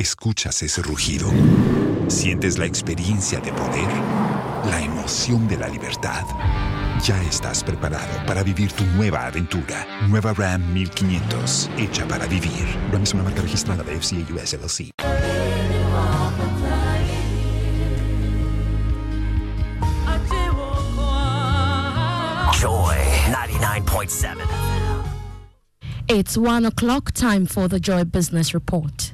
¿Escuchas 0.00 0.62
ese 0.62 0.80
rugido? 0.80 1.30
¿Sientes 2.08 2.56
la 2.56 2.64
experiencia 2.64 3.38
de 3.38 3.52
poder? 3.52 4.40
la 4.64 4.80
emoción 4.80 5.46
de 5.46 5.56
la 5.56 5.68
libertad. 5.68 6.24
Ya 7.02 7.22
estás 7.22 7.62
preparado 7.62 8.24
para 8.26 8.42
vivir 8.42 8.72
tu 8.72 8.84
nueva 8.96 9.26
aventura. 9.26 9.86
Nueva 10.08 10.32
Ram 10.32 10.72
1500, 10.72 11.70
hecha 11.76 12.06
para 12.08 12.26
vivir. 12.26 12.66
Ram 12.92 13.02
es 13.02 13.14
una 13.14 13.24
marca 13.24 13.42
registrada 13.42 13.82
de 13.82 14.00
FCA 14.00 14.34
US 14.34 14.54
LLC. 14.54 14.90
Joy 22.58 22.96
99.7. 23.30 24.36
It's 26.08 26.36
one 26.36 26.66
o'clock 26.66 27.12
time 27.12 27.46
for 27.46 27.68
the 27.68 27.78
Joy 27.78 28.04
Business 28.04 28.52
Report. 28.52 29.12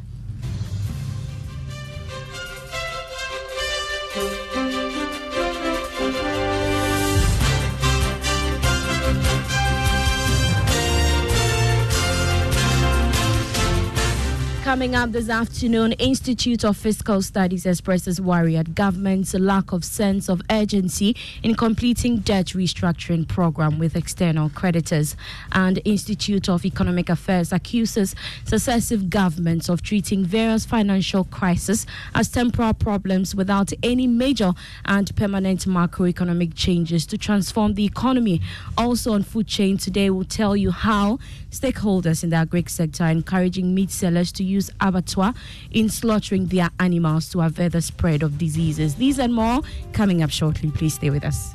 Coming 14.77 14.95
up 14.95 15.13
this 15.13 15.31
afternoon, 15.31 15.93
Institute 15.93 16.63
of 16.63 16.77
Fiscal 16.77 17.23
Studies 17.23 17.65
expresses 17.65 18.21
worry 18.21 18.59
at 18.59 18.75
government's 18.75 19.33
lack 19.33 19.73
of 19.73 19.87
sense 19.87 20.29
of 20.29 20.43
urgency 20.51 21.17
in 21.43 21.55
completing 21.55 22.19
debt 22.19 22.49
restructuring 22.49 23.27
program 23.27 23.79
with 23.79 23.97
external 23.97 24.51
creditors. 24.51 25.17
And 25.53 25.81
Institute 25.87 26.51
of 26.51 26.67
Economic 26.67 27.09
Affairs 27.09 27.55
accuses 27.55 28.15
successive 28.45 29.09
governments 29.09 29.71
of 29.71 29.81
treating 29.81 30.27
various 30.27 30.67
financial 30.67 31.25
crises 31.25 31.87
as 32.15 32.29
temporal 32.29 32.75
problems 32.75 33.35
without 33.35 33.73
any 33.83 34.07
major 34.07 34.53
and 34.85 35.17
permanent 35.17 35.61
macroeconomic 35.61 36.55
changes 36.55 37.07
to 37.07 37.17
transform 37.17 37.77
the 37.77 37.87
economy. 37.87 38.43
Also 38.77 39.15
on 39.15 39.23
food 39.23 39.47
chain 39.47 39.79
today, 39.79 40.11
we'll 40.11 40.25
tell 40.25 40.55
you 40.55 40.71
how 40.71 41.19
stakeholders 41.51 42.23
in 42.23 42.29
the 42.29 42.37
agri 42.37 42.63
sector 42.67 43.05
are 43.05 43.11
encouraging 43.11 43.75
meat 43.75 43.91
sellers 43.91 44.31
to 44.31 44.45
use 44.45 44.66
use 44.67 44.77
abattoir 44.81 45.35
in 45.71 45.89
slaughtering 45.89 46.47
their 46.47 46.71
animals 46.81 47.29
to 47.31 47.41
avert 47.41 47.73
the 47.73 47.83
spread 47.83 48.23
of 48.23 48.39
diseases. 48.39 48.95
These 48.97 49.19
and 49.19 49.35
more 49.35 49.63
coming 49.93 50.23
up 50.23 50.31
shortly. 50.31 50.71
Please 50.71 50.95
stay 50.95 51.11
with 51.11 51.25
us. 51.25 51.53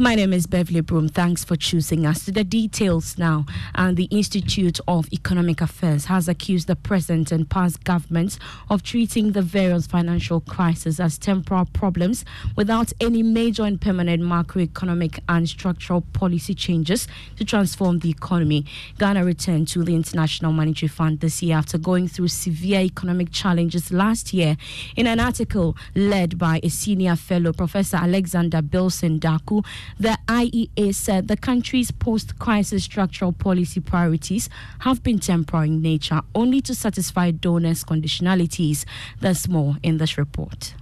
My 0.00 0.14
name 0.14 0.32
is 0.32 0.46
Beverly 0.46 0.80
Broom. 0.80 1.10
Thanks 1.10 1.44
for 1.44 1.56
choosing 1.56 2.06
us. 2.06 2.24
To 2.24 2.32
the 2.32 2.42
details 2.42 3.18
now. 3.18 3.44
And 3.74 3.98
the 3.98 4.04
Institute 4.04 4.80
of 4.88 5.12
Economic 5.12 5.60
Affairs 5.60 6.06
has 6.06 6.26
accused 6.26 6.68
the 6.68 6.74
present 6.74 7.30
and 7.30 7.50
past 7.50 7.84
governments 7.84 8.38
of 8.70 8.82
treating 8.82 9.32
the 9.32 9.42
various 9.42 9.86
financial 9.86 10.40
crises 10.40 11.00
as 11.00 11.18
temporal 11.18 11.66
problems 11.66 12.24
without 12.56 12.94
any 12.98 13.22
major 13.22 13.64
and 13.64 13.78
permanent 13.78 14.22
macroeconomic 14.22 15.18
and 15.28 15.46
structural 15.46 16.00
policy 16.14 16.54
changes 16.54 17.06
to 17.36 17.44
transform 17.44 17.98
the 17.98 18.08
economy. 18.08 18.64
Ghana 18.98 19.22
returned 19.22 19.68
to 19.68 19.84
the 19.84 19.94
International 19.94 20.50
Monetary 20.50 20.88
Fund 20.88 21.20
this 21.20 21.42
year 21.42 21.58
after 21.58 21.76
going 21.76 22.08
through 22.08 22.28
severe 22.28 22.80
economic 22.80 23.32
challenges 23.32 23.92
last 23.92 24.32
year. 24.32 24.56
In 24.96 25.06
an 25.06 25.20
article 25.20 25.76
led 25.94 26.38
by 26.38 26.58
a 26.62 26.70
senior 26.70 27.16
fellow, 27.16 27.52
Professor 27.52 27.98
Alexander 27.98 28.62
Bilson 28.62 29.20
Darku, 29.20 29.62
the 29.98 30.18
IEA 30.26 30.94
said 30.94 31.28
the 31.28 31.36
country's 31.36 31.90
post 31.90 32.38
crisis 32.38 32.84
structural 32.84 33.32
policy 33.32 33.80
priorities 33.80 34.48
have 34.80 35.02
been 35.02 35.18
temporary 35.18 35.68
in 35.68 35.82
nature, 35.82 36.20
only 36.34 36.60
to 36.62 36.74
satisfy 36.74 37.30
donors' 37.30 37.84
conditionalities. 37.84 38.84
There's 39.20 39.48
more 39.48 39.76
in 39.82 39.98
this 39.98 40.18
report. 40.18 40.74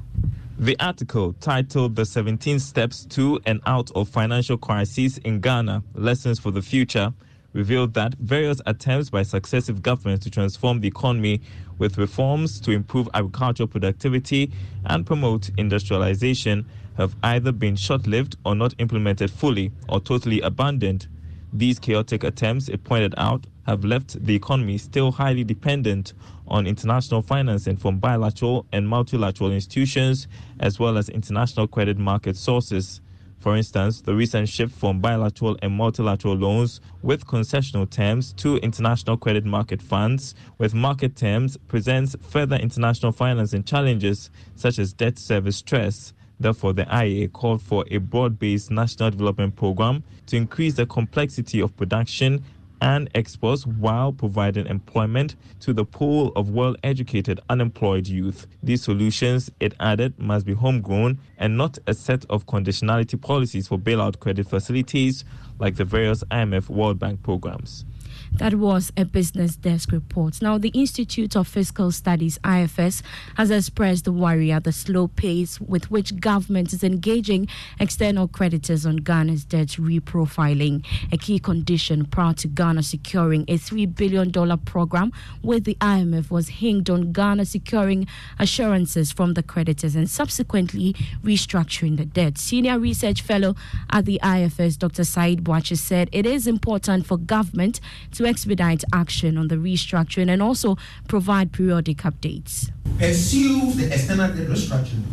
The 0.58 0.76
article, 0.80 1.34
titled 1.34 1.94
The 1.94 2.04
17 2.04 2.58
Steps 2.58 3.04
to 3.10 3.40
and 3.46 3.60
Out 3.66 3.92
of 3.94 4.08
Financial 4.08 4.56
Crises 4.56 5.18
in 5.18 5.40
Ghana 5.40 5.84
Lessons 5.94 6.40
for 6.40 6.50
the 6.50 6.62
Future, 6.62 7.12
revealed 7.58 7.92
that 7.92 8.14
various 8.20 8.60
attempts 8.66 9.10
by 9.10 9.20
successive 9.24 9.82
governments 9.82 10.22
to 10.24 10.30
transform 10.30 10.80
the 10.80 10.86
economy 10.86 11.40
with 11.78 11.98
reforms 11.98 12.60
to 12.60 12.70
improve 12.70 13.08
agricultural 13.14 13.66
productivity 13.66 14.52
and 14.84 15.04
promote 15.04 15.50
industrialization 15.58 16.64
have 16.96 17.16
either 17.24 17.50
been 17.50 17.74
short 17.74 18.06
lived 18.06 18.36
or 18.46 18.54
not 18.54 18.74
implemented 18.78 19.28
fully 19.28 19.72
or 19.88 19.98
totally 19.98 20.40
abandoned. 20.42 21.08
These 21.52 21.80
chaotic 21.80 22.22
attempts, 22.22 22.68
it 22.68 22.84
pointed 22.84 23.14
out, 23.16 23.44
have 23.66 23.84
left 23.84 24.24
the 24.24 24.36
economy 24.36 24.78
still 24.78 25.10
highly 25.10 25.42
dependent 25.42 26.12
on 26.46 26.64
international 26.64 27.22
financing 27.22 27.76
from 27.76 27.98
bilateral 27.98 28.66
and 28.72 28.88
multilateral 28.88 29.50
institutions 29.50 30.28
as 30.60 30.78
well 30.78 30.96
as 30.96 31.08
international 31.08 31.66
credit 31.66 31.98
market 31.98 32.36
sources. 32.36 33.00
For 33.38 33.56
instance, 33.56 34.00
the 34.00 34.14
recent 34.14 34.48
shift 34.48 34.74
from 34.74 35.00
bilateral 35.00 35.56
and 35.62 35.72
multilateral 35.72 36.34
loans 36.34 36.80
with 37.02 37.24
concessional 37.24 37.88
terms 37.88 38.32
to 38.34 38.56
international 38.56 39.16
credit 39.16 39.44
market 39.44 39.80
funds 39.80 40.34
with 40.58 40.74
market 40.74 41.14
terms 41.14 41.56
presents 41.68 42.16
further 42.20 42.56
international 42.56 43.12
financing 43.12 43.62
challenges 43.62 44.30
such 44.56 44.80
as 44.80 44.92
debt 44.92 45.18
service 45.18 45.56
stress. 45.56 46.12
Therefore, 46.40 46.72
the 46.72 46.84
IEA 46.86 47.32
called 47.32 47.62
for 47.62 47.84
a 47.90 47.98
broad 47.98 48.38
based 48.40 48.72
national 48.72 49.10
development 49.10 49.54
program 49.54 50.02
to 50.26 50.36
increase 50.36 50.74
the 50.74 50.86
complexity 50.86 51.60
of 51.60 51.76
production 51.76 52.44
and 52.80 53.10
exports 53.14 53.66
while 53.66 54.12
providing 54.12 54.66
employment 54.66 55.36
to 55.60 55.72
the 55.72 55.84
pool 55.84 56.32
of 56.36 56.50
well 56.50 56.74
educated 56.82 57.40
unemployed 57.48 58.06
youth. 58.06 58.46
These 58.62 58.82
solutions, 58.82 59.50
it 59.60 59.74
added, 59.80 60.18
must 60.18 60.46
be 60.46 60.54
homegrown 60.54 61.18
and 61.38 61.56
not 61.56 61.78
a 61.86 61.94
set 61.94 62.24
of 62.30 62.46
conditionality 62.46 63.20
policies 63.20 63.68
for 63.68 63.78
bailout 63.78 64.18
credit 64.20 64.48
facilities 64.48 65.24
like 65.58 65.76
the 65.76 65.84
various 65.84 66.22
IMF 66.24 66.68
World 66.68 66.98
Bank 66.98 67.22
programs. 67.22 67.84
That 68.34 68.54
was 68.54 68.92
a 68.96 69.04
business 69.04 69.56
desk 69.56 69.92
report. 69.92 70.40
Now, 70.40 70.58
the 70.58 70.68
Institute 70.68 71.36
of 71.36 71.48
Fiscal 71.48 71.90
Studies, 71.90 72.38
IFS, 72.44 73.02
has 73.36 73.50
expressed 73.50 74.06
worry 74.08 74.52
at 74.52 74.64
the 74.64 74.72
slow 74.72 75.08
pace 75.08 75.60
with 75.60 75.90
which 75.90 76.20
government 76.20 76.72
is 76.72 76.84
engaging 76.84 77.48
external 77.80 78.28
creditors 78.28 78.86
on 78.86 78.96
Ghana's 78.96 79.44
debt 79.44 79.68
reprofiling, 79.68 80.84
a 81.12 81.16
key 81.16 81.38
condition 81.38 82.04
prior 82.04 82.34
to 82.34 82.48
Ghana 82.48 82.82
securing 82.82 83.42
a 83.42 83.58
$3 83.58 83.94
billion 83.94 84.30
program 84.58 85.12
with 85.42 85.64
the 85.64 85.76
IMF 85.80 86.30
was 86.30 86.48
hinged 86.48 86.90
on 86.90 87.12
Ghana 87.12 87.44
securing 87.46 88.06
assurances 88.38 89.12
from 89.12 89.34
the 89.34 89.42
creditors 89.42 89.96
and 89.96 90.08
subsequently 90.08 90.94
restructuring 91.22 91.96
the 91.96 92.04
debt. 92.04 92.38
Senior 92.38 92.78
research 92.78 93.22
fellow 93.22 93.54
at 93.90 94.04
the 94.04 94.20
IFS, 94.24 94.76
Dr. 94.76 95.04
Said 95.04 95.44
Boakye, 95.44 95.76
said 95.76 96.08
it 96.12 96.26
is 96.26 96.46
important 96.46 97.06
for 97.06 97.16
government 97.16 97.80
to 98.12 98.17
expedite 98.26 98.84
action 98.92 99.36
on 99.38 99.48
the 99.48 99.56
restructuring 99.56 100.30
and 100.30 100.42
also 100.42 100.76
provide 101.06 101.52
periodic 101.52 101.98
updates. 101.98 102.70
pursue 102.98 103.72
the 103.72 103.86
external 103.92 104.28
debt 104.28 104.48
restructuring 104.48 105.04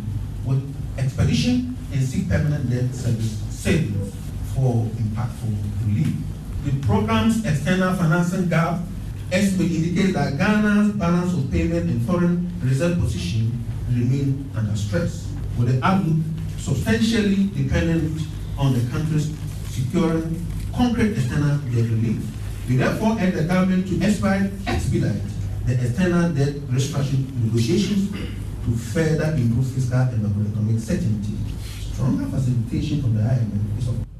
with 0.44 0.62
expedition 0.98 1.76
and 1.92 2.02
seek 2.02 2.28
permanent 2.28 2.68
debt 2.70 2.94
service 2.94 3.42
savings 3.50 4.14
for 4.54 4.86
impactful 4.96 5.54
relief. 5.86 6.14
The 6.64 6.72
program's 6.86 7.44
external 7.44 7.94
financing 7.94 8.48
gap 8.48 8.80
estimate 9.30 9.70
indicates 9.70 10.14
that 10.14 10.34
Ghana's 10.38 10.92
balance 10.94 11.32
of 11.34 11.50
payment 11.50 11.90
and 11.90 12.04
foreign 12.06 12.50
reserve 12.62 12.98
position 12.98 13.64
remain 13.90 14.50
under 14.56 14.76
stress, 14.76 15.28
with 15.58 15.68
the 15.68 15.86
outlook 15.86 16.18
substantially 16.58 17.50
dependent 17.54 18.20
on 18.58 18.72
the 18.74 18.80
country's 18.90 19.32
securing 19.70 20.44
concrete 20.74 21.12
external 21.12 21.58
debt 21.58 21.84
relief. 21.90 22.22
We 22.68 22.76
therefore 22.76 23.16
urge 23.20 23.34
the 23.34 23.44
government 23.44 23.86
to 23.88 24.00
expedite, 24.02 24.50
the 25.66 25.74
external 25.74 26.32
debt 26.32 26.54
restructuring 26.66 27.44
negotiations 27.44 28.10
to 28.10 28.70
further 28.76 29.34
improve 29.36 29.66
fiscal 29.70 30.00
and 30.00 30.22
macroeconomic 30.24 30.80
certainty. 30.80 31.38
Stronger 31.92 32.26
facilitation 32.26 33.02
from 33.02 33.14
the 33.14 33.22
IMF 33.22 33.78
is 33.78 33.88
of 33.88 34.15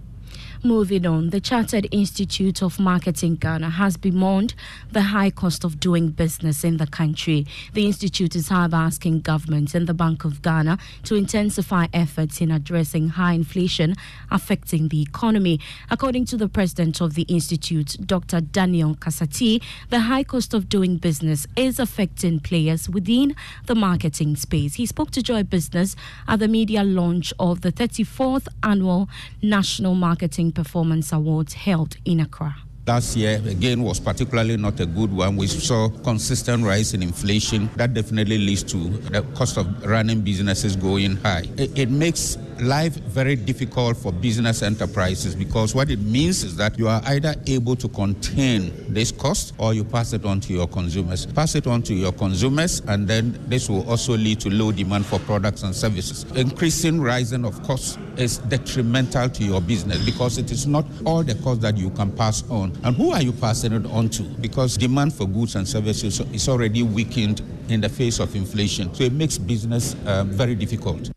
Moving 0.63 1.07
on, 1.07 1.31
the 1.31 1.41
Chartered 1.41 1.87
Institute 1.93 2.63
of 2.63 2.81
Marketing 2.81 3.37
Ghana 3.37 3.71
has 3.71 3.97
bemoaned 3.97 4.55
the 4.91 5.03
high 5.03 5.31
cost 5.31 5.65
of 5.65 5.79
doing 5.79 6.09
business 6.09 6.65
in 6.65 6.79
the 6.79 6.87
country. 6.87 7.47
The 7.75 7.85
institute 7.85 8.35
is 8.35 8.49
however 8.49 8.77
asking 8.77 9.21
government 9.21 9.75
and 9.75 9.87
the 9.87 9.95
Bank 9.95 10.25
of 10.25 10.41
Ghana 10.41 10.79
to 11.05 11.15
intensify 11.15 11.87
efforts 11.93 12.41
in 12.41 12.51
addressing 12.51 13.11
high 13.11 13.35
inflation 13.35 13.95
affecting 14.31 14.89
the 14.89 15.03
economy. 15.03 15.61
According 15.91 16.25
to 16.27 16.37
the 16.37 16.49
president 16.49 17.01
of 17.01 17.15
the 17.15 17.23
institute, 17.23 17.97
Dr. 18.05 18.41
Daniel 18.41 18.95
Kasati, 18.95 19.63
the 19.91 20.01
high 20.01 20.25
cost 20.25 20.55
of 20.55 20.69
doing 20.69 20.97
business 20.97 21.47
is 21.55 21.79
affecting 21.79 22.41
players 22.41 22.89
within 22.89 23.37
the 23.67 23.75
marketing 23.75 24.37
space. 24.37 24.75
He 24.75 24.87
spoke 24.87 25.11
to 25.13 25.23
Joy 25.23 25.43
Business 25.43 25.97
at 26.27 26.39
the 26.39 26.49
media 26.49 26.83
launch 26.83 27.33
of 27.39 27.61
the 27.61 27.73
34th 27.73 28.49
annual 28.63 29.09
National 29.43 29.95
Marketing 29.95 30.46
Performance 30.53 31.13
Awards 31.13 31.55
held 31.55 31.97
in 32.05 32.21
Accra. 32.21 32.66
Last 32.87 33.17
year, 33.17 33.43
again, 33.49 33.83
was 33.83 33.99
particularly 33.99 34.57
not 34.57 34.79
a 34.79 34.87
good 34.87 35.13
one. 35.13 35.37
We 35.37 35.49
saw 35.49 35.89
consistent 36.05 36.63
rise 36.63 36.95
in 36.95 37.03
inflation. 37.03 37.69
That 37.75 37.95
definitely 37.95 38.39
leads 38.39 38.63
to 38.65 38.77
the 38.77 39.23
cost 39.35 39.57
of 39.57 39.85
running 39.85 40.21
businesses 40.21 40.77
going 40.77 41.17
high. 41.17 41.47
It, 41.57 41.77
it 41.77 41.91
makes 41.91 42.39
life 42.61 42.95
very 42.95 43.37
difficult 43.37 43.97
for 43.97 44.13
business 44.13 44.63
enterprises 44.63 45.35
because 45.35 45.75
what 45.75 45.91
it 45.91 46.01
means 46.01 46.45
is 46.45 46.57
that 46.57 46.79
you 46.79 46.89
are 46.89 47.03
either 47.07 47.35
able 47.47 47.77
to 47.77 47.89
contain 47.89 48.73
this 48.89 49.13
cost 49.13 49.53
or 49.59 49.75
you 49.75 49.85
pass 49.85 50.13
it 50.13 50.25
on 50.25 50.41
to 50.41 50.53
your 50.53 50.67
consumers. 50.69 51.27
Pass 51.27 51.55
it 51.55 51.67
on 51.67 51.83
to 51.83 51.95
your 51.95 52.13
consumers, 52.13 52.81
and 52.87 53.07
then 53.09 53.39
this 53.49 53.69
will 53.69 53.89
also 53.91 54.17
lead 54.17 54.41
to 54.41 54.51
low 54.51 54.73
demand 54.73 55.07
for 55.07 55.19
products 55.21 55.65
and 55.65 55.75
services. 55.75 56.25
Increasing 56.37 57.01
rising 57.01 57.45
of 57.45 57.61
costs 57.63 57.99
is 58.17 58.39
detrimental 58.39 59.29
to 59.29 59.45
your 59.45 59.61
business 59.61 60.03
because 60.05 60.39
it 60.39 60.51
is 60.51 60.67
not 60.67 60.87
all 61.05 61.23
the 61.23 61.35
costs 61.37 61.63
that 61.63 61.77
you 61.77 61.91
can 61.91 62.11
pass 62.13 62.49
on. 62.49 62.73
And 62.83 62.97
who 62.97 63.11
are 63.11 63.23
you 63.23 63.33
passing 63.33 63.73
it 63.73 63.87
on 63.87 64.09
to? 64.11 64.23
Because 64.23 64.77
demand 64.77 65.15
for 65.15 65.27
goods 65.27 65.57
and 65.57 65.67
services 65.67 66.21
is 66.21 66.49
already 66.49 66.83
weakened 66.83 67.43
in 67.69 67.81
the 67.81 67.89
face 67.89 68.21
of 68.21 68.35
inflation. 68.37 68.95
So 68.95 69.05
it 69.05 69.13
makes 69.13 69.39
business 69.39 69.97
um, 70.07 70.31
very 70.31 70.55
difficult. 70.55 71.11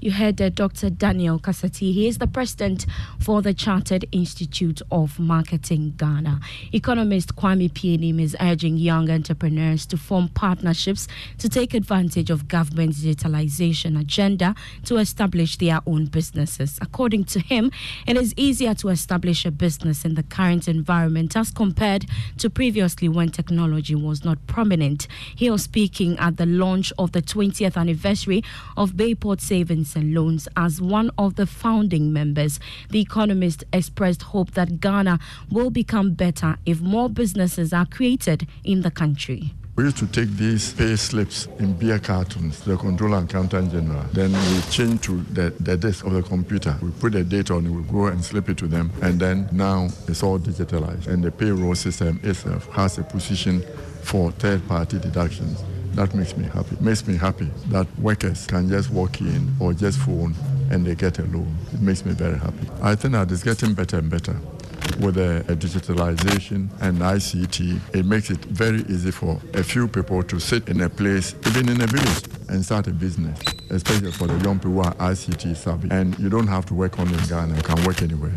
You 0.00 0.12
heard 0.12 0.40
uh, 0.40 0.50
Dr. 0.50 0.90
Daniel 0.90 1.40
Kasati. 1.40 1.92
He 1.92 2.06
is 2.06 2.18
the 2.18 2.28
president 2.28 2.86
for 3.18 3.42
the 3.42 3.52
Chartered 3.52 4.04
Institute 4.12 4.80
of 4.92 5.18
Marketing 5.18 5.94
Ghana. 5.96 6.38
Economist 6.72 7.34
Kwame 7.34 7.68
Pianim 7.68 8.20
is 8.20 8.36
urging 8.40 8.76
young 8.76 9.10
entrepreneurs 9.10 9.86
to 9.86 9.96
form 9.96 10.28
partnerships 10.28 11.08
to 11.38 11.48
take 11.48 11.74
advantage 11.74 12.30
of 12.30 12.46
government's 12.46 13.00
digitalization 13.00 14.00
agenda 14.00 14.54
to 14.84 14.98
establish 14.98 15.56
their 15.56 15.80
own 15.84 16.06
businesses. 16.06 16.78
According 16.80 17.24
to 17.24 17.40
him, 17.40 17.72
it 18.06 18.16
is 18.16 18.32
easier 18.36 18.74
to 18.74 18.90
establish 18.90 19.44
a 19.44 19.50
business 19.50 20.04
in 20.04 20.14
the 20.14 20.22
current 20.22 20.68
environment 20.68 21.36
as 21.36 21.50
compared 21.50 22.06
to 22.36 22.48
previously 22.48 23.08
when 23.08 23.30
technology 23.30 23.96
was 23.96 24.24
not 24.24 24.38
prominent. 24.46 25.08
He 25.34 25.50
was 25.50 25.64
speaking 25.64 26.16
at 26.20 26.36
the 26.36 26.46
launch 26.46 26.92
of 26.98 27.10
the 27.10 27.20
20th 27.20 27.76
anniversary 27.76 28.44
of 28.76 28.96
Bayport 28.96 29.40
Savings 29.40 29.87
and 29.96 30.14
Loans 30.14 30.48
as 30.56 30.80
one 30.80 31.10
of 31.18 31.36
the 31.36 31.46
founding 31.46 32.12
members. 32.12 32.60
The 32.90 33.00
economist 33.00 33.64
expressed 33.72 34.22
hope 34.22 34.52
that 34.52 34.80
Ghana 34.80 35.18
will 35.50 35.70
become 35.70 36.14
better 36.14 36.56
if 36.66 36.80
more 36.80 37.08
businesses 37.08 37.72
are 37.72 37.86
created 37.86 38.46
in 38.64 38.82
the 38.82 38.90
country. 38.90 39.54
We 39.78 39.84
used 39.84 39.98
to 39.98 40.08
take 40.08 40.30
these 40.30 40.72
pay 40.72 40.96
slips 40.96 41.46
in 41.60 41.72
beer 41.72 42.00
cartons 42.00 42.58
to 42.62 42.70
the 42.70 42.76
controller 42.76 43.18
and 43.18 43.30
accountant 43.30 43.70
general. 43.70 44.02
Then 44.12 44.32
we 44.32 44.60
change 44.72 45.02
to 45.02 45.22
the, 45.32 45.50
the 45.60 45.76
desk 45.76 46.04
of 46.04 46.14
the 46.14 46.22
computer. 46.22 46.76
We 46.82 46.90
put 46.90 47.12
the 47.12 47.22
data 47.22 47.54
on 47.54 47.64
it, 47.64 47.70
we 47.70 47.82
go 47.84 48.06
and 48.06 48.24
slip 48.24 48.48
it 48.48 48.58
to 48.58 48.66
them. 48.66 48.90
And 49.02 49.20
then 49.20 49.48
now 49.52 49.88
it's 50.08 50.24
all 50.24 50.40
digitalized. 50.40 51.06
And 51.06 51.22
the 51.22 51.30
payroll 51.30 51.76
system 51.76 52.18
itself 52.24 52.66
has 52.72 52.98
a 52.98 53.04
position 53.04 53.62
for 54.02 54.32
third 54.32 54.66
party 54.66 54.98
deductions. 54.98 55.62
That 55.94 56.14
makes 56.14 56.36
me 56.36 56.44
happy. 56.44 56.76
Makes 56.80 57.06
me 57.06 57.16
happy 57.16 57.48
that 57.68 57.86
workers 57.98 58.46
can 58.46 58.68
just 58.68 58.90
walk 58.90 59.20
in 59.20 59.54
or 59.60 59.72
just 59.72 59.98
phone 59.98 60.34
and 60.70 60.84
they 60.86 60.94
get 60.94 61.18
a 61.18 61.22
loan. 61.22 61.56
It 61.72 61.80
makes 61.80 62.04
me 62.04 62.12
very 62.12 62.38
happy. 62.38 62.68
I 62.82 62.94
think 62.94 63.12
that 63.12 63.30
it's 63.32 63.42
getting 63.42 63.74
better 63.74 63.98
and 63.98 64.10
better 64.10 64.36
with 65.00 65.16
the 65.16 65.38
uh, 65.40 65.54
digitalization 65.54 66.68
and 66.80 66.98
ICT, 66.98 67.80
it 67.94 68.06
makes 68.06 68.30
it 68.30 68.38
very 68.46 68.80
easy 68.88 69.10
for 69.10 69.40
a 69.54 69.62
few 69.62 69.86
people 69.86 70.22
to 70.22 70.40
sit 70.40 70.68
in 70.68 70.80
a 70.80 70.88
place, 70.88 71.34
even 71.46 71.68
in 71.68 71.80
a 71.80 71.86
village, 71.86 72.24
and 72.48 72.64
start 72.64 72.86
a 72.86 72.90
business, 72.90 73.38
especially 73.70 74.10
for 74.12 74.26
the 74.26 74.38
young 74.44 74.58
people 74.58 74.72
who 74.72 74.80
are 74.80 74.94
ICT 74.94 75.56
savvy. 75.56 75.88
And 75.90 76.18
you 76.18 76.28
don't 76.28 76.48
have 76.48 76.66
to 76.66 76.74
work 76.74 76.98
only 76.98 77.14
in 77.14 77.24
Ghana, 77.26 77.56
you 77.56 77.62
can 77.62 77.84
work 77.84 78.02
anywhere. 78.02 78.32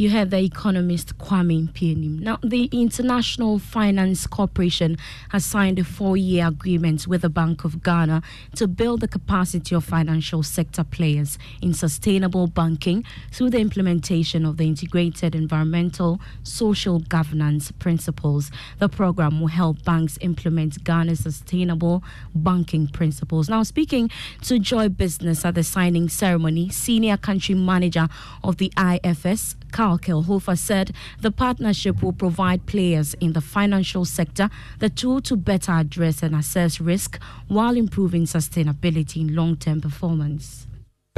You 0.00 0.08
heard 0.08 0.30
the 0.30 0.38
economist 0.38 1.18
Kwame 1.18 1.70
Pianim. 1.74 2.20
Now, 2.20 2.38
the 2.42 2.70
International 2.72 3.58
Finance 3.58 4.26
Corporation 4.26 4.96
has 5.28 5.44
signed 5.44 5.78
a 5.78 5.84
four 5.84 6.16
year 6.16 6.46
agreement 6.46 7.06
with 7.06 7.20
the 7.20 7.28
Bank 7.28 7.64
of 7.64 7.82
Ghana 7.82 8.22
to 8.56 8.66
build 8.66 9.02
the 9.02 9.08
capacity 9.08 9.74
of 9.74 9.84
financial 9.84 10.42
sector 10.42 10.84
players 10.84 11.36
in 11.60 11.74
sustainable 11.74 12.46
banking 12.46 13.04
through 13.30 13.50
the 13.50 13.58
implementation 13.58 14.46
of 14.46 14.56
the 14.56 14.64
integrated 14.64 15.34
environmental 15.34 16.18
social 16.44 17.00
governance 17.00 17.70
principles. 17.70 18.50
The 18.78 18.88
program 18.88 19.38
will 19.38 19.48
help 19.48 19.84
banks 19.84 20.16
implement 20.22 20.82
Ghana's 20.82 21.20
sustainable 21.20 22.02
banking 22.34 22.88
principles. 22.88 23.50
Now, 23.50 23.64
speaking 23.64 24.10
to 24.44 24.58
Joy 24.58 24.88
Business 24.88 25.44
at 25.44 25.56
the 25.56 25.62
signing 25.62 26.08
ceremony, 26.08 26.70
senior 26.70 27.18
country 27.18 27.54
manager 27.54 28.08
of 28.42 28.56
the 28.56 28.70
IFC, 28.78 29.56
Carl 29.72 29.98
Kelhofer 29.98 30.58
said 30.58 30.92
the 31.20 31.30
partnership 31.30 32.02
will 32.02 32.12
provide 32.12 32.66
players 32.66 33.14
in 33.14 33.32
the 33.32 33.40
financial 33.40 34.04
sector 34.04 34.50
the 34.78 34.90
tool 34.90 35.20
to 35.22 35.36
better 35.36 35.72
address 35.72 36.22
and 36.22 36.34
assess 36.34 36.80
risk 36.80 37.20
while 37.48 37.76
improving 37.76 38.24
sustainability 38.24 39.20
in 39.20 39.34
long 39.34 39.56
term 39.56 39.80
performance 39.80 40.66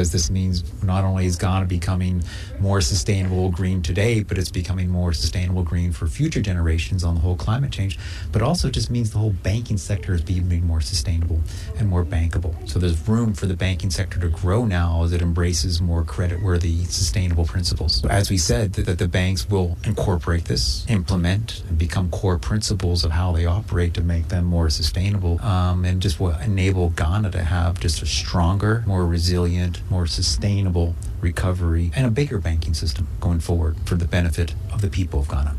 because 0.03 0.11
this 0.11 0.31
means 0.31 0.83
not 0.83 1.05
only 1.05 1.27
is 1.27 1.37
Ghana 1.37 1.67
becoming 1.67 2.25
more 2.59 2.81
sustainable 2.81 3.51
green 3.51 3.83
today, 3.83 4.23
but 4.23 4.39
it's 4.39 4.51
becoming 4.51 4.89
more 4.89 5.13
sustainable 5.13 5.63
green 5.63 5.93
for 5.93 6.07
future 6.07 6.41
generations 6.41 7.05
on 7.05 7.15
the 7.15 7.21
whole 7.21 7.37
climate 7.37 7.71
change, 7.71 7.99
but 8.33 8.41
also 8.41 8.71
just 8.71 8.91
means 8.91 9.11
the 9.11 9.19
whole 9.19 9.35
banking 9.45 9.77
sector 9.77 10.15
is 10.15 10.23
becoming 10.23 10.67
more 10.67 10.81
sustainable 10.81 11.41
and 11.79 11.89
more 11.89 12.05
bankable. 12.07 12.53
So 12.67 12.79
there's 12.79 13.07
room 13.07 13.35
for 13.35 13.45
the 13.45 13.55
banking 13.55 13.91
sector 13.91 14.19
to 14.19 14.29
grow 14.29 14.65
now 14.65 15.05
as 15.05 15.13
it 15.13 15.21
embraces 15.21 15.83
more 15.83 16.05
credit-worthy, 16.05 16.85
sustainable 16.87 17.45
principles. 17.45 18.03
As 18.07 18.31
we 18.31 18.39
said, 18.39 18.73
that, 18.73 18.87
that 18.87 18.99
the 18.99 19.09
banks 19.09 19.49
will 19.51 19.77
incorporate 19.85 20.47
this, 20.47 20.85
implement, 20.89 21.63
and 21.69 21.77
become 21.77 22.11
core 22.11 22.39
principles 22.39 23.05
of 23.05 23.11
how 23.13 23.31
they 23.33 23.45
operate 23.45 23.93
to 23.95 24.01
make 24.01 24.29
them 24.29 24.47
more 24.47 24.69
sustainable, 24.69 25.39
um, 25.43 25.85
and 25.85 26.01
just 26.01 26.19
will 26.19 26.37
enable 26.39 26.89
Ghana 26.89 27.31
to 27.33 27.43
have 27.43 27.79
just 27.79 28.01
a 28.01 28.07
stronger, 28.07 28.83
more 28.87 29.07
resilient, 29.07 29.81
more 29.93 30.07
sustainable 30.07 30.95
recovery, 31.21 31.93
and 31.95 32.07
a 32.07 32.11
bigger 32.11 32.39
banking 32.39 32.75
system 32.75 33.07
going 33.21 33.41
forward 33.41 33.77
for 33.85 33.95
the 33.95 34.09
benefit 34.09 34.55
of 34.73 34.81
the 34.81 34.89
people 34.89 35.21
of 35.21 35.29
Ghana. 35.29 35.57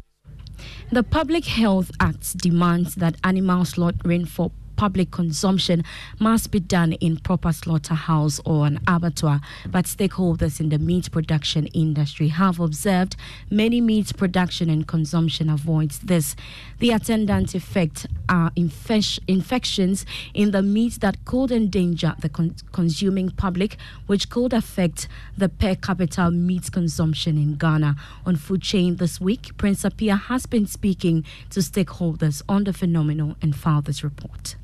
The 0.92 1.04
Public 1.04 1.46
Health 1.46 1.92
Act 2.00 2.38
demands 2.38 2.96
that 2.96 3.16
animal 3.24 3.64
slaughtering 3.66 4.26
for 4.26 4.52
public 4.76 5.12
consumption 5.12 5.84
must 6.20 6.52
be 6.52 6.60
done 6.60 6.94
in 6.94 7.18
proper 7.18 7.52
slaughterhouse 7.52 8.40
or 8.46 8.66
an 8.66 8.80
abattoir, 8.88 9.42
but 9.68 9.86
stakeholders 9.86 10.60
in 10.60 10.70
the 10.70 10.80
meat 10.80 11.12
production 11.12 11.68
industry 11.68 12.30
have 12.30 12.60
observed 12.60 13.16
many 13.50 13.82
meat 13.82 14.16
production 14.18 14.70
and 14.70 14.88
consumption 14.88 15.50
avoids 15.50 16.00
this. 16.00 16.36
The 16.80 16.92
attendant 16.92 17.56
effect 17.56 18.08
are 18.30 18.52
infec- 18.52 19.20
infections 19.28 20.06
in 20.34 20.52
the 20.52 20.62
meat 20.62 21.00
that 21.02 21.24
could 21.26 21.52
endanger 21.52 22.16
the 22.20 22.30
con- 22.30 22.56
consuming 22.72 23.30
public, 23.32 23.78
which 24.08 24.30
could 24.30 24.54
affect 24.54 25.08
the 25.38 25.50
per 25.50 25.76
capita 25.76 26.32
meat 26.32 26.72
consumption 26.72 27.38
in 27.38 27.56
Ghana. 27.56 27.96
On 28.26 28.36
Food 28.36 28.62
Chain 28.62 28.96
this 28.98 29.20
week, 29.22 29.56
Prince 29.58 29.84
Appiah 29.84 30.20
has 30.20 30.46
been 30.46 30.66
speaking 30.66 31.24
to 31.50 31.60
stakeholders 31.60 32.42
on 32.48 32.64
the 32.64 32.74
phenomenon 32.74 33.36
and 33.42 33.56
filed 33.56 33.86
this 33.86 34.04
report. 34.04 34.56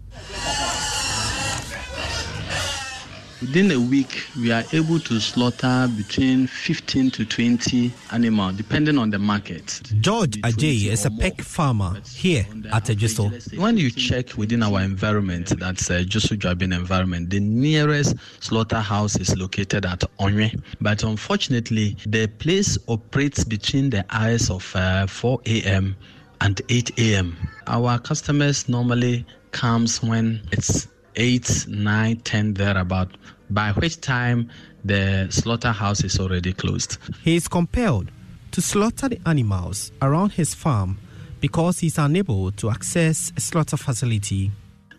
Within 3.41 3.71
a 3.71 3.79
week, 3.79 4.25
we 4.37 4.51
are 4.51 4.65
able 4.73 4.99
to 4.99 5.17
slaughter 5.21 5.89
between 5.95 6.45
15 6.45 7.09
to 7.11 7.25
20 7.25 7.93
animals, 8.11 8.55
depending 8.57 8.97
on 8.97 9.11
the 9.11 9.17
market. 9.19 9.81
George 10.01 10.41
Ajay 10.41 10.87
is 10.87 11.05
a 11.05 11.11
pig 11.11 11.41
farmer 11.41 12.01
here 12.13 12.45
at 12.73 12.83
Ejisu. 12.85 13.57
When 13.57 13.77
you 13.77 13.91
check 13.91 14.37
within 14.37 14.61
our 14.61 14.81
environment, 14.81 15.57
that's 15.57 15.89
a 15.89 16.03
Josu 16.03 16.37
Jabin 16.37 16.73
environment, 16.73 17.29
the 17.29 17.39
nearest 17.39 18.15
slaughterhouse 18.41 19.15
is 19.15 19.33
located 19.37 19.85
at 19.85 20.01
Onye. 20.19 20.61
But 20.81 21.03
unfortunately, 21.03 21.95
the 22.05 22.27
place 22.27 22.77
operates 22.89 23.45
between 23.45 23.89
the 23.89 24.05
hours 24.09 24.49
of 24.49 24.69
uh, 24.75 25.07
4 25.07 25.39
a.m. 25.45 25.95
and 26.41 26.61
8 26.67 26.99
a.m. 26.99 27.37
Our 27.67 27.99
customers 27.99 28.67
normally 28.67 29.25
comes 29.51 30.01
when 30.01 30.41
it's 30.51 30.87
8, 31.15 31.65
9, 31.67 32.15
10 32.17 32.53
thereabout, 32.53 33.17
by 33.49 33.71
which 33.73 33.99
time 34.01 34.49
the 34.83 35.27
slaughterhouse 35.29 36.03
is 36.03 36.19
already 36.19 36.53
closed. 36.53 36.97
He 37.23 37.35
is 37.35 37.47
compelled 37.47 38.11
to 38.51 38.61
slaughter 38.61 39.09
the 39.09 39.19
animals 39.25 39.91
around 40.01 40.31
his 40.31 40.53
farm 40.53 40.97
because 41.39 41.79
he's 41.79 41.97
unable 41.97 42.51
to 42.53 42.69
access 42.69 43.31
a 43.35 43.41
slaughter 43.41 43.77
facility. 43.77 44.51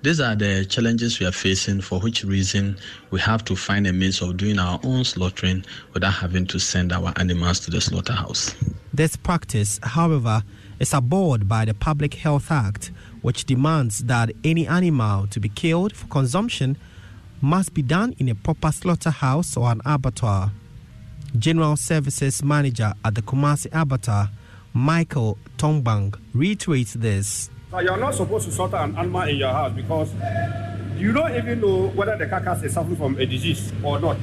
These 0.02 0.20
are 0.20 0.34
the 0.34 0.64
challenges 0.64 1.20
we 1.20 1.26
are 1.26 1.32
facing, 1.32 1.82
for 1.82 2.00
which 2.00 2.24
reason 2.24 2.78
we 3.10 3.20
have 3.20 3.44
to 3.44 3.54
find 3.54 3.86
a 3.86 3.92
means 3.92 4.22
of 4.22 4.38
doing 4.38 4.58
our 4.58 4.80
own 4.82 5.04
slaughtering 5.04 5.62
without 5.92 6.14
having 6.14 6.46
to 6.46 6.58
send 6.58 6.90
our 6.92 7.12
animals 7.16 7.60
to 7.60 7.70
the 7.70 7.82
slaughterhouse. 7.82 8.54
This 8.94 9.16
practice, 9.16 9.78
however, 9.82 10.42
is 10.78 10.94
abhorred 10.94 11.46
by 11.46 11.66
the 11.66 11.74
Public 11.74 12.14
Health 12.14 12.50
Act, 12.50 12.92
which 13.22 13.44
demands 13.44 14.00
that 14.04 14.30
any 14.44 14.66
animal 14.66 15.26
to 15.28 15.40
be 15.40 15.48
killed 15.48 15.94
for 15.94 16.06
consumption 16.08 16.76
must 17.40 17.72
be 17.74 17.82
done 17.82 18.14
in 18.18 18.28
a 18.28 18.34
proper 18.34 18.70
slaughterhouse 18.70 19.56
or 19.56 19.70
an 19.70 19.80
abattoir. 19.84 20.52
General 21.38 21.76
Services 21.76 22.42
Manager 22.42 22.92
at 23.04 23.14
the 23.14 23.22
Kumasi 23.22 23.68
Abattoir, 23.72 24.30
Michael 24.72 25.38
Tongbang, 25.56 26.18
reiterates 26.34 26.94
this. 26.94 27.50
you're 27.72 27.96
not 27.96 28.14
supposed 28.14 28.46
to 28.46 28.52
slaughter 28.52 28.76
an 28.76 28.96
animal 28.96 29.22
in 29.22 29.36
your 29.36 29.52
house 29.52 29.72
because 29.72 30.12
you 30.96 31.12
don't 31.12 31.34
even 31.34 31.60
know 31.60 31.88
whether 31.88 32.16
the 32.16 32.26
carcass 32.26 32.62
is 32.62 32.74
suffering 32.74 32.96
from 32.96 33.16
a 33.18 33.26
disease 33.26 33.72
or 33.82 33.98
not. 34.00 34.16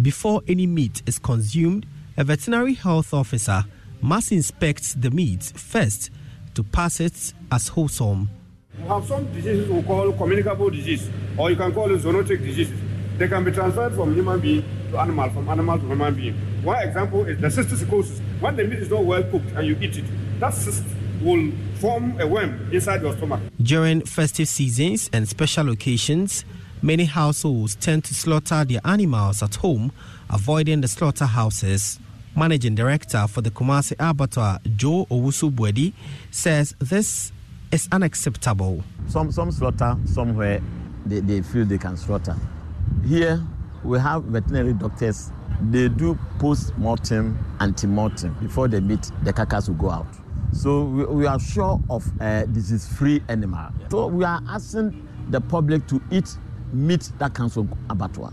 Before 0.00 0.42
any 0.48 0.66
meat 0.66 1.02
is 1.06 1.18
consumed, 1.18 1.86
a 2.16 2.24
veterinary 2.24 2.74
health 2.74 3.12
officer 3.12 3.64
must 4.00 4.32
inspect 4.32 5.00
the 5.00 5.10
meat 5.10 5.42
first 5.42 6.10
to 6.58 6.64
pass 6.64 6.98
it 6.98 7.34
as 7.52 7.68
wholesome. 7.68 8.28
We 8.76 8.88
have 8.88 9.06
some 9.06 9.32
diseases 9.32 9.70
we 9.70 9.80
call 9.84 10.12
communicable 10.12 10.70
disease, 10.70 11.08
or 11.36 11.50
you 11.50 11.56
can 11.56 11.72
call 11.72 11.88
it 11.94 12.02
zoonotic 12.02 12.42
diseases. 12.44 12.76
They 13.16 13.28
can 13.28 13.44
be 13.44 13.52
transferred 13.52 13.94
from 13.94 14.12
human 14.12 14.40
being 14.40 14.64
to 14.90 14.98
animal, 14.98 15.30
from 15.30 15.48
animal 15.48 15.78
to 15.78 15.86
human 15.86 16.16
being. 16.16 16.34
One 16.64 16.82
example 16.82 17.24
is 17.26 17.40
the 17.40 17.46
cysticercosis. 17.46 18.20
When 18.40 18.56
the 18.56 18.64
meat 18.64 18.80
is 18.80 18.90
not 18.90 19.04
well 19.04 19.22
cooked 19.22 19.52
and 19.52 19.68
you 19.68 19.76
eat 19.80 19.98
it, 19.98 20.04
that 20.40 20.52
cyst 20.52 20.82
will 21.22 21.52
form 21.76 22.20
a 22.20 22.26
worm 22.26 22.68
inside 22.72 23.02
your 23.02 23.16
stomach. 23.16 23.40
During 23.62 24.00
festive 24.00 24.48
seasons 24.48 25.08
and 25.12 25.28
special 25.28 25.68
occasions, 25.68 26.44
many 26.82 27.04
households 27.04 27.76
tend 27.76 28.02
to 28.06 28.14
slaughter 28.14 28.64
their 28.64 28.80
animals 28.84 29.44
at 29.44 29.54
home, 29.54 29.92
avoiding 30.28 30.80
the 30.80 30.88
slaughterhouses. 30.88 32.00
Managing 32.36 32.74
Director 32.74 33.26
for 33.26 33.40
the 33.40 33.50
Kumasi 33.50 33.94
Abattoir, 33.98 34.58
Joe 34.76 35.06
Owusu 35.10 35.92
says 36.30 36.74
this 36.78 37.32
is 37.72 37.88
unacceptable. 37.92 38.82
Some, 39.08 39.32
some 39.32 39.50
slaughter 39.50 39.96
somewhere 40.06 40.60
they, 41.06 41.20
they 41.20 41.42
feel 41.42 41.64
they 41.64 41.78
can 41.78 41.96
slaughter. 41.96 42.36
Here, 43.06 43.42
we 43.84 43.98
have 43.98 44.24
veterinary 44.24 44.72
doctors. 44.72 45.30
They 45.70 45.88
do 45.88 46.18
post-mortem, 46.38 47.38
ante-mortem 47.60 48.36
before 48.40 48.68
they 48.68 48.80
meet 48.80 49.10
the 49.22 49.32
carcass 49.32 49.68
will 49.68 49.76
go 49.76 49.90
out. 49.90 50.06
So 50.52 50.84
we, 50.84 51.04
we 51.06 51.26
are 51.26 51.38
sure 51.40 51.80
of 51.90 52.04
a 52.20 52.46
disease-free 52.46 53.22
animal. 53.28 53.70
So 53.90 54.06
we 54.06 54.24
are 54.24 54.40
asking 54.48 55.06
the 55.30 55.40
public 55.40 55.86
to 55.88 56.00
eat 56.10 56.36
meat 56.72 57.10
that 57.18 57.34
comes 57.34 57.54
from 57.54 57.76
abattoir. 57.90 58.32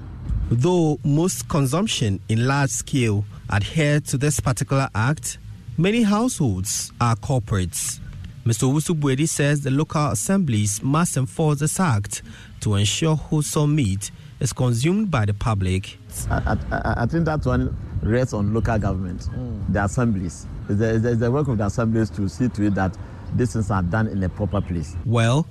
Though 0.51 0.99
most 1.03 1.49
consumption 1.49 2.19
in 2.29 2.45
large 2.47 2.69
scale 2.69 3.25
adhere 3.49 3.99
to 4.01 4.17
this 4.17 4.39
particular 4.39 4.89
act, 4.95 5.37
many 5.77 6.03
households 6.03 6.91
are 6.99 7.15
corporates. 7.15 7.99
Mr. 8.45 8.71
Wusubwedi 8.71 9.27
says 9.27 9.61
the 9.61 9.71
local 9.71 10.07
assemblies 10.11 10.81
must 10.83 11.17
enforce 11.17 11.59
this 11.59 11.79
act 11.79 12.21
to 12.61 12.75
ensure 12.75 13.15
wholesome 13.15 13.75
meat 13.75 14.11
is 14.39 14.53
consumed 14.53 15.09
by 15.09 15.25
the 15.25 15.33
public. 15.33 15.97
I, 16.29 16.57
I, 16.71 16.93
I 17.03 17.05
think 17.07 17.25
that 17.25 17.45
one 17.45 17.75
rests 18.03 18.33
on 18.33 18.53
local 18.53 18.77
government, 18.77 19.21
mm. 19.21 19.73
the 19.73 19.83
assemblies. 19.83 20.45
It's 20.69 21.01
the, 21.01 21.15
the 21.15 21.31
work 21.31 21.47
of 21.47 21.57
the 21.57 21.65
assemblies 21.65 22.09
to 22.11 22.29
see 22.29 22.49
to 22.49 22.67
it 22.67 22.75
that 22.75 22.95
these 23.35 23.53
things 23.53 23.71
are 23.71 23.81
done 23.81 24.07
in 24.07 24.21
a 24.23 24.29
proper 24.29 24.61
place. 24.61 24.95
Well, 25.05 25.47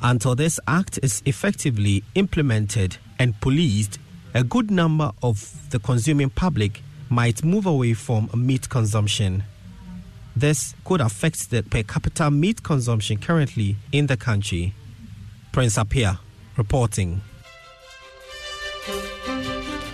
until 0.00 0.34
this 0.34 0.60
act 0.66 0.98
is 1.02 1.22
effectively 1.24 2.04
implemented 2.14 2.98
and 3.18 3.40
policed, 3.40 3.98
a 4.34 4.42
good 4.42 4.70
number 4.70 5.12
of 5.22 5.70
the 5.70 5.78
consuming 5.78 6.28
public 6.28 6.82
might 7.14 7.44
move 7.44 7.64
away 7.64 7.94
from 7.94 8.28
meat 8.34 8.68
consumption. 8.68 9.44
This 10.34 10.74
could 10.84 11.00
affect 11.00 11.50
the 11.50 11.62
per 11.62 11.84
capita 11.84 12.28
meat 12.28 12.64
consumption 12.64 13.18
currently 13.18 13.76
in 13.92 14.08
the 14.08 14.16
country. 14.16 14.74
Prince 15.52 15.76
Appiah 15.76 16.18
reporting. 16.56 17.20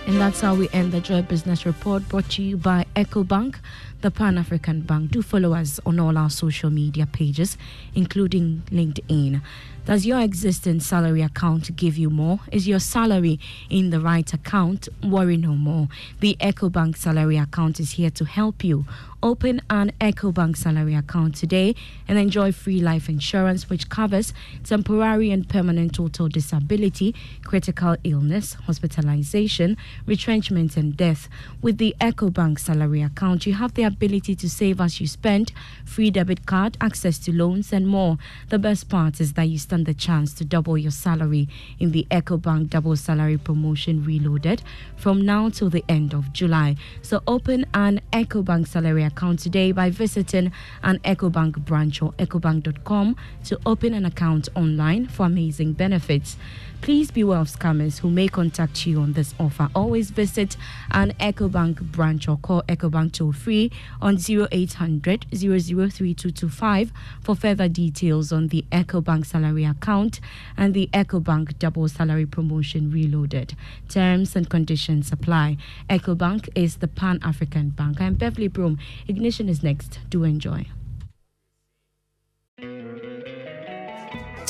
And 0.07 0.19
that's 0.19 0.41
how 0.41 0.55
we 0.55 0.67
end 0.73 0.91
the 0.91 0.99
Joy 0.99 1.21
Business 1.21 1.63
Report 1.65 2.07
brought 2.09 2.27
to 2.31 2.41
you 2.41 2.57
by 2.57 2.85
EcoBank, 2.95 3.57
the 4.01 4.09
Pan 4.09 4.37
African 4.39 4.81
Bank. 4.81 5.11
Do 5.11 5.21
follow 5.21 5.53
us 5.53 5.79
on 5.85 5.99
all 5.99 6.17
our 6.17 6.29
social 6.29 6.71
media 6.71 7.05
pages, 7.05 7.55
including 7.93 8.63
LinkedIn. 8.71 9.41
Does 9.83 10.05
your 10.05 10.19
existing 10.19 10.79
salary 10.81 11.23
account 11.23 11.75
give 11.75 11.97
you 11.97 12.11
more? 12.11 12.39
Is 12.51 12.67
your 12.67 12.77
salary 12.77 13.39
in 13.67 13.89
the 13.89 13.99
right 13.99 14.31
account? 14.31 14.87
Worry 15.03 15.37
no 15.37 15.55
more. 15.55 15.87
The 16.19 16.37
EcoBank 16.39 16.95
salary 16.95 17.37
account 17.37 17.79
is 17.79 17.93
here 17.93 18.11
to 18.11 18.25
help 18.25 18.63
you. 18.63 18.85
Open 19.23 19.61
an 19.69 19.91
EcoBank 20.01 20.57
salary 20.57 20.95
account 20.95 21.35
today 21.35 21.75
and 22.07 22.17
enjoy 22.17 22.51
free 22.51 22.79
life 22.79 23.07
insurance, 23.07 23.69
which 23.69 23.87
covers 23.87 24.33
temporary 24.63 25.29
and 25.29 25.47
permanent 25.47 25.93
total 25.93 26.27
disability, 26.27 27.13
critical 27.43 27.95
illness, 28.03 28.53
hospitalization, 28.65 29.77
retrenchment, 30.07 30.75
and 30.75 30.97
death. 30.97 31.27
With 31.61 31.77
the 31.77 31.95
EcoBank 32.01 32.59
salary 32.59 33.03
account, 33.03 33.45
you 33.45 33.53
have 33.53 33.75
the 33.75 33.83
ability 33.83 34.33
to 34.35 34.49
save 34.49 34.81
as 34.81 34.99
you 34.99 35.05
spend, 35.05 35.51
free 35.85 36.09
debit 36.09 36.47
card, 36.47 36.75
access 36.81 37.19
to 37.19 37.31
loans, 37.31 37.71
and 37.71 37.87
more. 37.87 38.17
The 38.49 38.57
best 38.57 38.89
part 38.89 39.21
is 39.21 39.33
that 39.33 39.49
you 39.49 39.59
stand 39.71 39.85
the 39.85 39.93
chance 39.93 40.33
to 40.33 40.43
double 40.43 40.77
your 40.77 40.91
salary 40.91 41.47
in 41.79 41.91
the 41.91 42.05
EcoBank 42.11 42.69
Double 42.69 42.97
Salary 42.97 43.37
Promotion 43.37 44.03
Reloaded 44.03 44.61
from 44.97 45.21
now 45.21 45.47
till 45.47 45.69
the 45.69 45.81
end 45.87 46.13
of 46.13 46.33
July. 46.33 46.75
So 47.01 47.23
open 47.25 47.65
an 47.73 48.01
EcoBank 48.11 48.67
salary 48.67 49.05
account 49.05 49.39
today 49.39 49.71
by 49.71 49.89
visiting 49.89 50.51
an 50.83 50.99
EcoBank 51.05 51.63
branch 51.63 52.01
or 52.01 52.11
ecobank.com 52.19 53.15
to 53.45 53.59
open 53.65 53.93
an 53.93 54.05
account 54.05 54.49
online 54.55 55.07
for 55.07 55.25
amazing 55.25 55.71
benefits. 55.71 56.35
Please 56.81 57.11
beware 57.11 57.37
of 57.37 57.47
scammers 57.47 57.99
who 57.99 58.09
may 58.09 58.27
contact 58.27 58.87
you 58.87 59.01
on 59.01 59.13
this 59.13 59.35
offer. 59.39 59.69
Always 59.75 60.09
visit 60.09 60.57
an 60.89 61.13
EcoBank 61.19 61.79
branch 61.91 62.27
or 62.27 62.37
call 62.37 62.63
EcoBank 62.63 63.11
toll 63.11 63.33
free 63.33 63.71
on 64.01 64.15
0800 64.17 65.27
003225 65.31 66.91
for 67.21 67.35
further 67.35 67.69
details 67.69 68.31
on 68.31 68.47
the 68.47 68.65
EcoBank 68.71 69.27
salary 69.27 69.63
account 69.63 70.19
and 70.57 70.73
the 70.73 70.89
EcoBank 70.91 71.59
double 71.59 71.87
salary 71.87 72.25
promotion 72.25 72.89
reloaded. 72.89 73.53
Terms 73.87 74.35
and 74.35 74.49
conditions 74.49 75.11
apply. 75.11 75.57
EcoBank 75.87 76.49
is 76.55 76.77
the 76.77 76.87
Pan 76.87 77.19
African 77.21 77.69
Bank. 77.69 78.01
I'm 78.01 78.15
Beverly 78.15 78.47
Broom. 78.47 78.79
Ignition 79.07 79.49
is 79.49 79.61
next. 79.61 79.99
Do 80.09 80.23
enjoy. 80.23 80.65